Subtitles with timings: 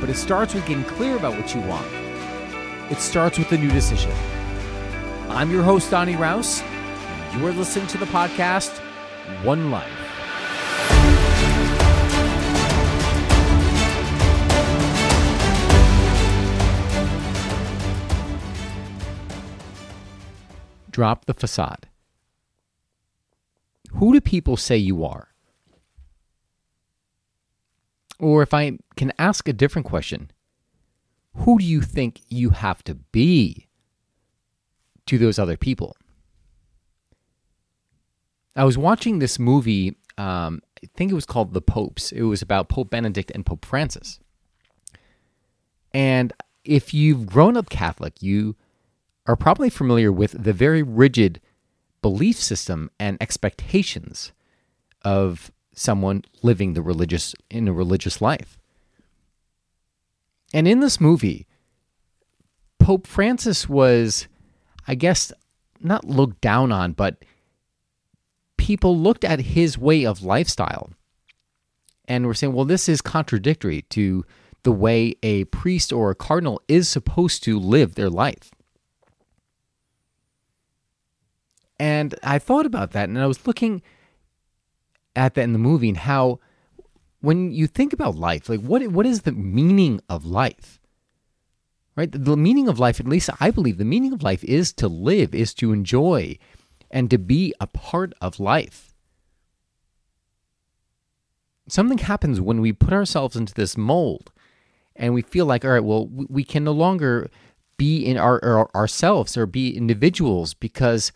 [0.00, 1.86] but it starts with getting clear about what you want.
[2.90, 4.12] It starts with a new decision.
[5.28, 6.62] I'm your host, Donny Raus.
[6.62, 8.78] And you are listening to the podcast
[9.44, 9.86] One Life.
[20.90, 21.86] Drop the facade.
[23.92, 25.27] Who do people say you are?
[28.18, 30.30] Or if I can ask a different question,
[31.34, 33.68] who do you think you have to be
[35.06, 35.96] to those other people?
[38.56, 42.10] I was watching this movie, um, I think it was called The Popes.
[42.10, 44.18] It was about Pope Benedict and Pope Francis.
[45.94, 46.32] And
[46.64, 48.56] if you've grown up Catholic, you
[49.26, 51.40] are probably familiar with the very rigid
[52.02, 54.32] belief system and expectations
[55.04, 58.58] of someone living the religious in a religious life.
[60.52, 61.46] And in this movie,
[62.78, 64.28] Pope Francis was,
[64.86, 65.32] I guess,
[65.80, 67.24] not looked down on, but
[68.56, 70.90] people looked at his way of lifestyle
[72.06, 74.24] and were saying, well, this is contradictory to
[74.62, 78.50] the way a priest or a cardinal is supposed to live their life.
[81.78, 83.82] And I thought about that and I was looking
[85.18, 86.38] at that in the movie and how
[87.20, 90.80] when you think about life, like what what is the meaning of life?
[91.96, 92.10] Right?
[92.10, 94.86] The, the meaning of life, at least I believe the meaning of life is to
[94.86, 96.38] live, is to enjoy
[96.90, 98.94] and to be a part of life.
[101.68, 104.30] Something happens when we put ourselves into this mold
[104.96, 107.28] and we feel like, all right, well, we, we can no longer
[107.76, 111.12] be in our, our ourselves or be individuals because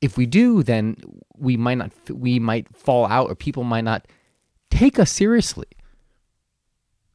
[0.00, 0.96] if we do, then
[1.36, 4.06] we might not we might fall out or people might not
[4.70, 5.66] take us seriously.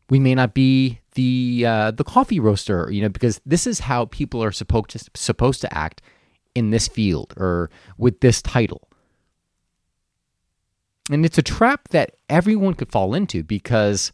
[0.10, 4.06] We may not be the uh, the coffee roaster, you know, because this is how
[4.06, 6.02] people are supposed to supposed to act
[6.56, 8.88] in this field or with this title.
[11.12, 14.12] And it's a trap that everyone could fall into because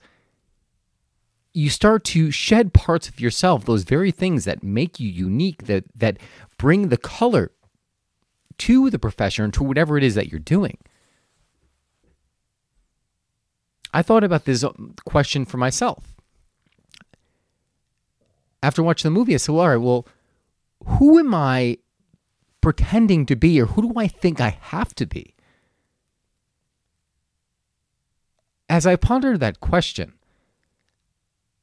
[1.54, 5.86] you start to shed parts of yourself, those very things that make you unique, that
[5.96, 6.18] that
[6.58, 7.52] bring the color
[8.60, 10.78] to the profession, to whatever it is that you're doing.
[13.94, 14.72] I thought about this uh,
[15.06, 16.16] question for myself.
[18.62, 20.08] After watching the movie, I said, well, all right, well,
[20.86, 21.78] who am I
[22.62, 25.34] pretending to be, or who do I think I have to be?
[28.68, 30.14] As I pondered that question,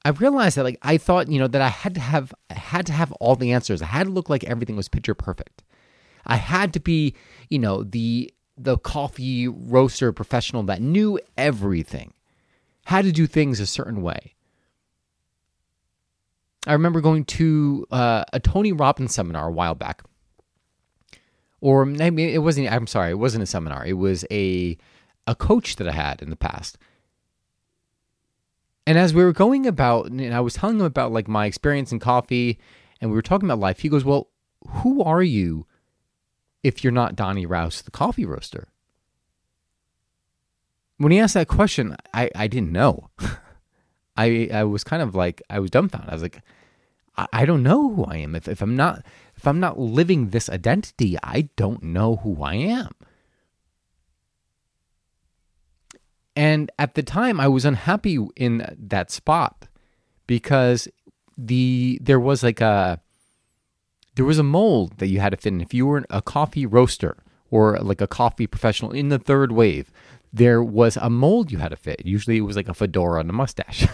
[0.05, 2.87] I realized that like I thought, you know, that I had to have I had
[2.87, 3.83] to have all the answers.
[3.83, 5.63] I had to look like everything was picture perfect.
[6.27, 7.15] I had to be,
[7.49, 12.15] you know, the the coffee roaster professional that knew everything,
[12.87, 14.35] had to do things a certain way.
[16.67, 20.03] I remember going to uh, a Tony Robbins seminar a while back,
[21.61, 22.73] or maybe it wasn't.
[22.73, 23.87] I'm sorry, it wasn't a seminar.
[23.87, 24.77] It was a
[25.27, 26.79] a coach that I had in the past.
[28.89, 31.93] And as we were going about, and I was telling him about like my experience
[31.93, 32.59] in coffee,
[33.01, 33.81] and we were talking about life.
[33.81, 34.29] He goes, "Well,
[34.67, 35.67] who are you
[36.67, 38.69] if you're not Donny Raus, the coffee roaster?
[40.99, 43.11] When he asked that question, I, I didn't know.
[44.17, 46.11] I I was kind of like I was dumbfounded.
[46.11, 46.41] I was like,
[47.17, 48.35] I, I don't know who I am.
[48.35, 49.05] If if I'm not
[49.37, 52.93] if I'm not living this identity, I don't know who I am.
[56.35, 59.69] And at the time I was unhappy in that spot
[60.27, 60.89] because
[61.39, 63.01] the there was like a
[64.17, 65.61] there was a mold that you had to fit in.
[65.61, 67.17] If you were a coffee roaster
[67.51, 69.93] or like a coffee professional in the third wave,
[70.33, 72.05] there was a mold you had to fit.
[72.05, 73.87] Usually it was like a fedora and a mustache.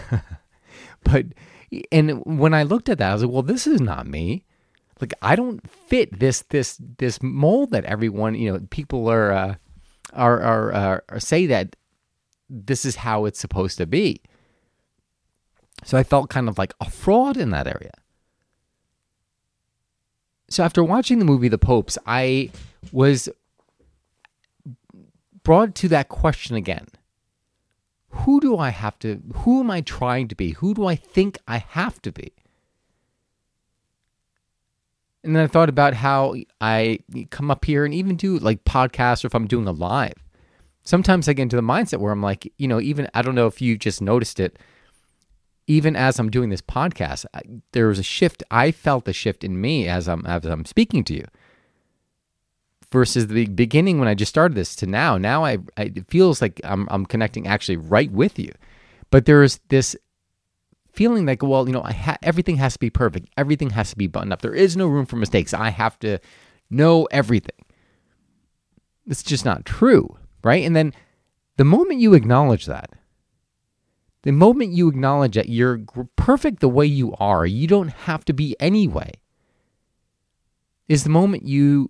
[1.03, 1.25] but,
[1.91, 4.45] and when I looked at that, I was like, well, this is not me.
[5.01, 9.55] Like, I don't fit this, this, this mold that everyone, you know, people are, uh,
[10.13, 11.75] are, are, uh, are say that
[12.49, 14.21] this is how it's supposed to be.
[15.83, 17.91] So I felt kind of like a fraud in that area.
[20.53, 22.51] So after watching the movie The Popes, I
[22.91, 23.27] was
[25.41, 26.85] brought to that question again.
[28.09, 30.51] who do I have to, who am I trying to be?
[30.51, 32.31] Who do I think I have to be?
[35.23, 36.99] And then I thought about how I
[37.31, 40.13] come up here and even do like podcasts or if I'm doing a live.
[40.83, 43.47] Sometimes I get into the mindset where I'm like, you know, even I don't know
[43.47, 44.59] if you just noticed it,
[45.67, 47.25] even as I'm doing this podcast,
[47.71, 48.43] there was a shift.
[48.51, 51.25] I felt a shift in me as I'm as I'm speaking to you.
[52.91, 55.17] Versus the beginning when I just started this to now.
[55.17, 58.51] Now I, I it feels like I'm I'm connecting actually right with you.
[59.09, 59.95] But there's this
[60.91, 63.29] feeling like, well, you know, ha- everything has to be perfect.
[63.37, 64.41] Everything has to be buttoned up.
[64.41, 65.53] There is no room for mistakes.
[65.53, 66.19] I have to
[66.69, 67.65] know everything.
[69.07, 70.63] It's just not true, right?
[70.63, 70.93] And then
[71.57, 72.91] the moment you acknowledge that,
[74.23, 75.81] the moment you acknowledge that you're
[76.15, 79.11] perfect the way you are, you don't have to be anyway,
[80.87, 81.89] is the moment you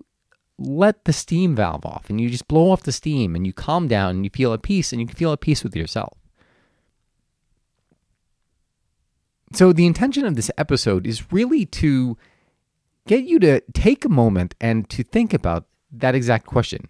[0.58, 3.88] let the steam valve off and you just blow off the steam and you calm
[3.88, 6.18] down and you feel at peace and you can feel at peace with yourself.
[9.52, 12.18] So, the intention of this episode is really to
[13.06, 16.88] get you to take a moment and to think about that exact question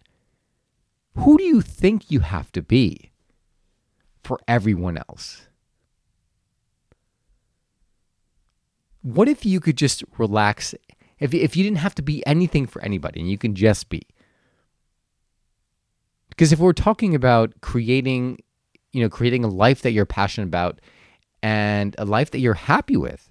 [1.16, 3.12] Who do you think you have to be
[4.24, 5.48] for everyone else?
[9.02, 10.74] What if you could just relax?
[11.20, 14.08] If, if you didn't have to be anything for anybody and you can just be?
[16.30, 18.40] Because if we're talking about creating,
[18.92, 20.80] you know, creating a life that you're passionate about
[21.44, 23.30] and a life that you're happy with.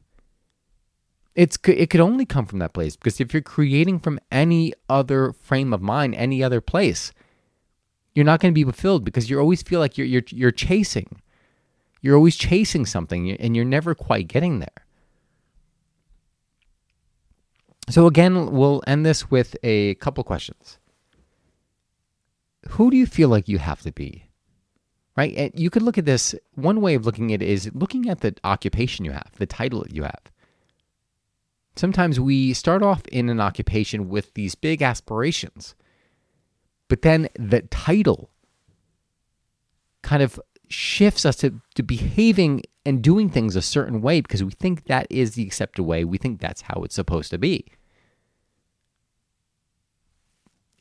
[1.35, 5.33] It's it could only come from that place because if you're creating from any other
[5.33, 7.11] frame of mind, any other place,
[8.15, 11.21] you're not going to be fulfilled because you always feel like you're you're you're chasing.
[12.01, 14.87] You're always chasing something and you're never quite getting there.
[17.89, 20.79] So again, we'll end this with a couple questions.
[22.71, 24.33] Who do you feel like you have to be?
[25.17, 25.35] right?
[25.37, 26.35] And you could look at this.
[26.55, 29.83] One way of looking at it is looking at the occupation you have, the title
[29.83, 30.21] that you have.
[31.77, 35.75] Sometimes we start off in an occupation with these big aspirations,
[36.93, 38.29] but then the title
[40.03, 44.51] kind of shifts us to, to behaving and doing things a certain way because we
[44.51, 46.05] think that is the accepted way.
[46.05, 47.65] We think that's how it's supposed to be.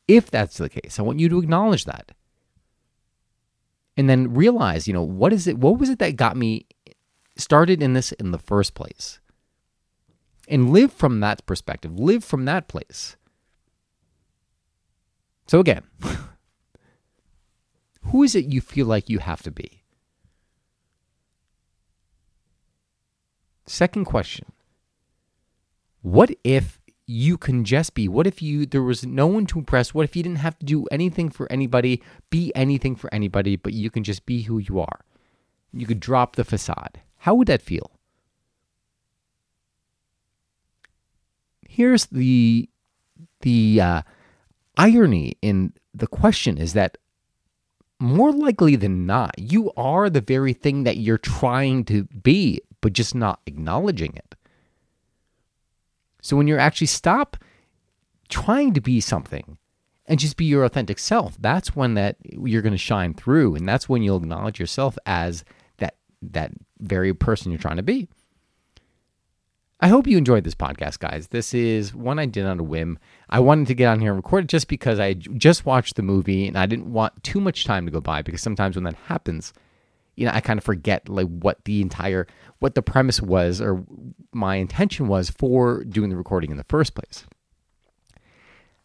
[0.05, 2.11] If that's the case, I want you to acknowledge that
[3.95, 5.59] and then realize, you know, what is it?
[5.59, 6.65] What was it that got me
[7.37, 9.21] started in this in the first place?
[10.49, 13.15] And live from that perspective, live from that place.
[15.51, 15.83] So, again,
[18.03, 19.83] who is it you feel like you have to be?
[23.65, 24.53] Second question
[26.01, 28.07] What if you can just be?
[28.07, 29.93] What if you there was no one to impress?
[29.93, 33.73] What if you didn't have to do anything for anybody, be anything for anybody, but
[33.73, 35.01] you can just be who you are?
[35.73, 37.01] You could drop the facade.
[37.17, 37.91] How would that feel?
[41.67, 42.69] Here's the
[43.41, 44.01] the uh,
[44.77, 46.97] irony in the question is that
[47.99, 52.93] more likely than not, you are the very thing that you're trying to be, but
[52.93, 54.35] just not acknowledging it.
[56.21, 57.37] So when you're actually stop
[58.29, 59.57] trying to be something
[60.05, 63.67] and just be your authentic self, that's when that you're going to shine through and
[63.67, 65.43] that's when you'll acknowledge yourself as
[65.77, 68.07] that that very person you're trying to be.
[69.83, 71.29] I hope you enjoyed this podcast, guys.
[71.29, 72.99] This is one I did on a whim.
[73.31, 76.03] I wanted to get on here and record it just because I just watched the
[76.03, 78.93] movie and I didn't want too much time to go by because sometimes when that
[79.07, 79.53] happens,
[80.15, 82.27] you know, I kind of forget like what the entire
[82.59, 83.83] what the premise was or
[84.31, 87.25] my intention was for doing the recording in the first place.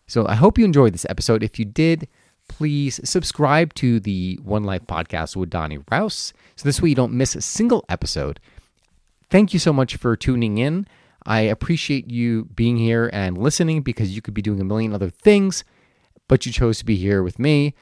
[0.07, 1.43] So I hope you enjoyed this episode.
[1.43, 2.09] If you did,
[2.49, 6.33] please subscribe to the One Life podcast with Donny Raus.
[6.55, 8.41] So this way you don't miss a single episode.
[9.31, 10.87] Thank you so much for tuning in.
[11.25, 15.11] I appreciate you being here and listening because you could be doing a million other
[15.11, 15.65] things,
[16.29, 17.75] but you chose to be here with me.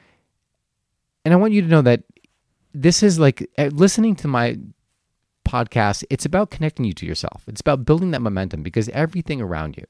[1.23, 2.03] And I want you to know that
[2.73, 4.57] this is like uh, listening to my
[5.47, 7.43] podcast, it's about connecting you to yourself.
[7.47, 9.85] It's about building that momentum because everything around you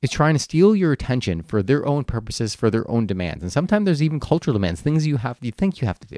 [0.00, 3.42] is trying to steal your attention for their own purposes, for their own demands.
[3.42, 6.16] And sometimes there's even cultural demands, things you have you think you have to do.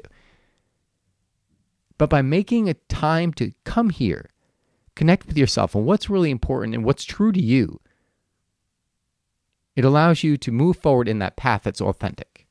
[1.97, 4.29] But by making a time to come here,
[4.95, 7.79] connect with yourself and what's really important and what's true to you,
[9.75, 12.47] it allows you to move forward in that path that's authentic.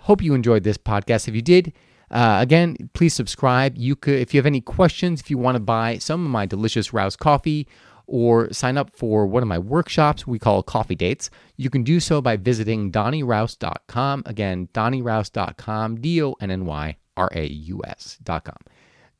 [0.00, 1.26] Hope you enjoyed this podcast.
[1.26, 1.72] If you did,
[2.10, 3.76] uh, again, please subscribe.
[3.76, 6.46] You could, if you have any questions, if you want to buy some of my
[6.46, 7.66] delicious Raus coffee
[8.06, 11.98] or sign up for one of my workshops we call coffee dates, you can do
[11.98, 14.22] so by visiting donnyraus.com.
[14.26, 18.56] Again, donnyraus.com, D O N N Y R A U S.com.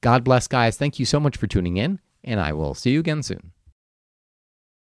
[0.00, 0.76] God bless, guys.
[0.76, 3.52] Thank you so much for tuning in, and I will see you again soon.